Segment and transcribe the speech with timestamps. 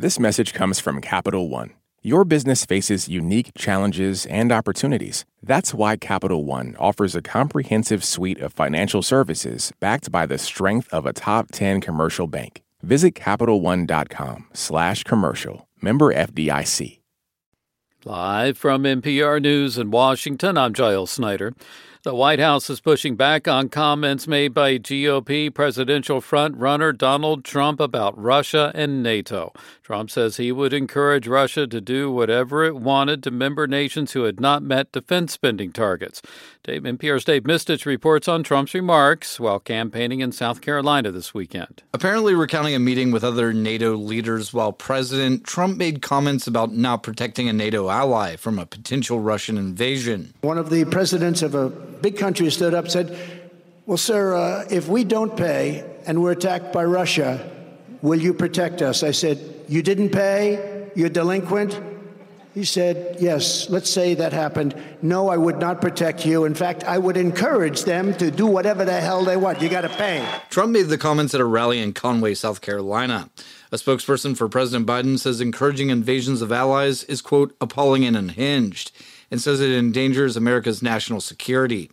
[0.00, 1.74] This message comes from Capital One.
[2.00, 5.26] Your business faces unique challenges and opportunities.
[5.42, 10.88] That's why Capital One offers a comprehensive suite of financial services backed by the strength
[10.90, 12.62] of a top 10 commercial bank.
[12.82, 15.68] Visit CapitalOne.com slash commercial.
[15.82, 17.00] Member FDIC.
[18.06, 21.52] Live from NPR News in Washington, I'm Giles Snyder.
[22.02, 27.78] The White House is pushing back on comments made by GOP presidential frontrunner Donald Trump
[27.78, 29.52] about Russia and NATO.
[29.82, 34.22] Trump says he would encourage Russia to do whatever it wanted to member nations who
[34.22, 36.22] had not met defense spending targets.
[36.62, 41.82] Dave, NPR's Dave Mistich reports on Trump's remarks while campaigning in South Carolina this weekend.
[41.92, 47.02] Apparently, recounting a meeting with other NATO leaders while President Trump made comments about not
[47.02, 50.32] protecting a NATO ally from a potential Russian invasion.
[50.40, 53.18] One of the presidents of a big country stood up and said,
[53.86, 57.50] Well, sir, uh, if we don't pay and we're attacked by Russia,
[58.02, 59.02] will you protect us?
[59.02, 60.90] I said, You didn't pay?
[60.94, 61.80] You're delinquent?
[62.54, 64.74] He said, Yes, let's say that happened.
[65.02, 66.44] No, I would not protect you.
[66.44, 69.62] In fact, I would encourage them to do whatever the hell they want.
[69.62, 70.26] You got to pay.
[70.48, 73.30] Trump made the comments at a rally in Conway, South Carolina.
[73.70, 78.90] A spokesperson for President Biden says encouraging invasions of allies is, quote, appalling and unhinged
[79.30, 81.90] and says it endangers America's national security.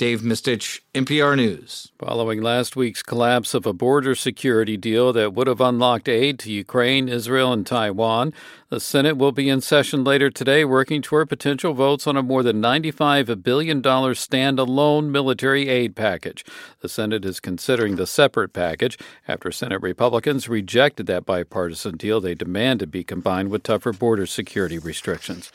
[0.00, 1.92] Dave Mistich, NPR News.
[1.98, 6.50] Following last week's collapse of a border security deal that would have unlocked aid to
[6.50, 8.32] Ukraine, Israel, and Taiwan,
[8.70, 12.42] the Senate will be in session later today working toward potential votes on a more
[12.42, 16.46] than $95 billion standalone military aid package.
[16.80, 18.96] The Senate is considering the separate package
[19.28, 24.24] after Senate Republicans rejected that bipartisan deal they demand to be combined with tougher border
[24.24, 25.52] security restrictions.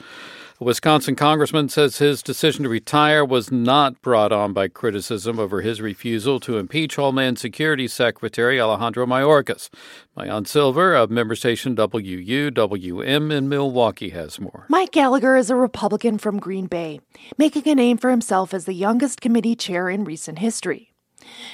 [0.61, 5.59] A Wisconsin congressman says his decision to retire was not brought on by criticism over
[5.59, 9.70] his refusal to impeach Homeland Security Secretary Alejandro Mayorkas.
[10.17, 14.66] Maayan Silver of member station WUWM in Milwaukee has more.
[14.70, 17.02] Mike Gallagher is a Republican from Green Bay,
[17.38, 20.94] making a name for himself as the youngest committee chair in recent history.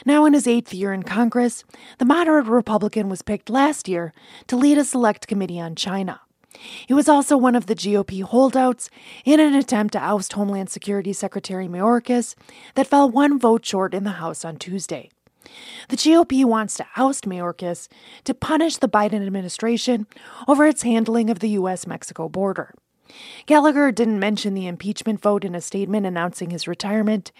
[0.06, 1.64] Now in his eighth year in Congress,
[1.98, 4.14] the moderate Republican was picked last year
[4.46, 6.22] to lead a select committee on China.
[6.86, 8.90] He was also one of the GOP holdouts
[9.26, 12.36] in an attempt to oust Homeland Security Secretary Mayorkas
[12.76, 15.10] that fell one vote short in the House on Tuesday.
[15.90, 17.88] The GOP wants to oust Mayorkas
[18.26, 20.08] to punish the Biden administration
[20.48, 21.88] over its handling of the U.S.
[21.88, 22.74] Mexico border.
[23.46, 27.32] Gallagher didn't mention the impeachment vote in a statement announcing his retirement,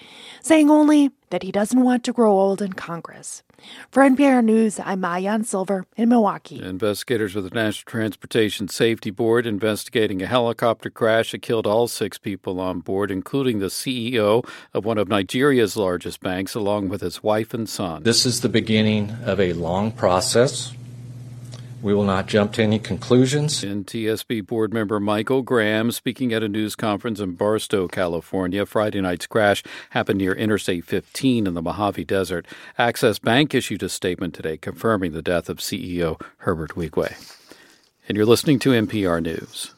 [0.42, 3.44] saying only that he doesn't want to grow old in Congress.
[3.92, 6.62] For NPR News, I'm Maayan Silver in Milwaukee.
[6.64, 12.18] Investigators with the National Transportation Safety Board investigating a helicopter crash that killed all six
[12.18, 17.22] people on board, including the CEO of one of Nigeria's largest banks, along with his
[17.22, 18.04] wife and son.
[18.04, 20.74] This is the beginning of a long process
[21.82, 23.64] we will not jump to any conclusions.
[23.64, 28.66] NTSB board member Michael Graham speaking at a news conference in Barstow, California.
[28.66, 32.46] Friday night's crash happened near Interstate 15 in the Mojave Desert.
[32.78, 37.14] Access Bank issued a statement today confirming the death of CEO Herbert Wigwe.
[38.08, 39.74] And you're listening to NPR News.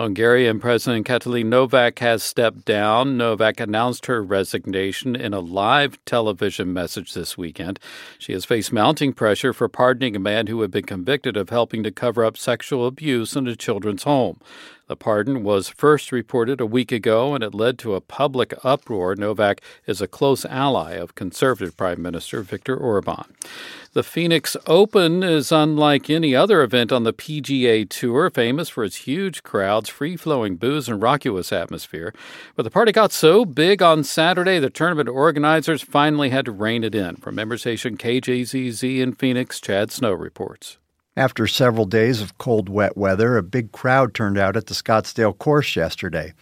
[0.00, 3.18] Hungarian President Katalin Novak has stepped down.
[3.18, 7.78] Novak announced her resignation in a live television message this weekend.
[8.18, 11.82] She has faced mounting pressure for pardoning a man who had been convicted of helping
[11.82, 14.40] to cover up sexual abuse in a children's home.
[14.90, 19.14] The pardon was first reported a week ago and it led to a public uproar.
[19.14, 23.22] Novak is a close ally of conservative Prime Minister Viktor Orban.
[23.92, 28.96] The Phoenix Open is unlike any other event on the PGA Tour, famous for its
[28.96, 32.12] huge crowds, free flowing booze, and raucous atmosphere.
[32.56, 36.82] But the party got so big on Saturday, the tournament organizers finally had to rein
[36.82, 37.14] it in.
[37.14, 40.79] From member station KJZZ in Phoenix, Chad Snow reports.
[41.20, 45.36] After several days of cold, wet weather, a big crowd turned out at the Scottsdale
[45.36, 46.32] course yesterday.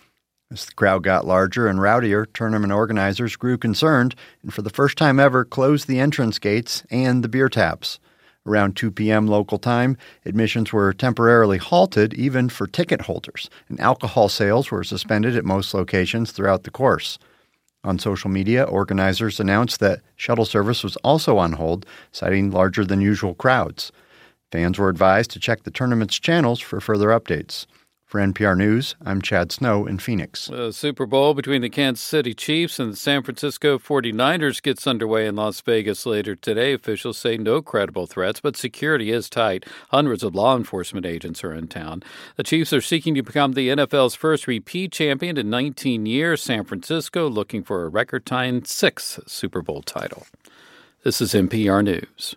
[0.53, 4.97] As the crowd got larger and rowdier, tournament organizers grew concerned and for the first
[4.97, 7.99] time ever closed the entrance gates and the beer taps.
[8.47, 9.27] Around 2 p.m.
[9.27, 15.34] local time, admissions were temporarily halted even for ticket holders, and alcohol sales were suspended
[15.34, 17.19] at most locations throughout the course.
[17.83, 23.01] On social media, organizers announced that shuttle service was also on hold, citing larger than
[23.01, 23.91] usual crowds.
[24.50, 27.66] Fans were advised to check the tournament's channels for further updates.
[28.06, 30.47] For NPR News, I'm Chad Snow in Phoenix.
[30.47, 35.27] The Super Bowl between the Kansas City Chiefs and the San Francisco 49ers gets underway
[35.27, 36.72] in Las Vegas later today.
[36.72, 39.66] Officials say no credible threats, but security is tight.
[39.91, 42.03] Hundreds of law enforcement agents are in town.
[42.36, 46.42] The Chiefs are seeking to become the NFL's first repeat champion in 19 years.
[46.42, 50.27] San Francisco looking for a record time sixth Super Bowl title.
[51.04, 52.36] This is NPR News.